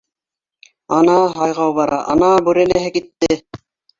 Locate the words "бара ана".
1.79-2.31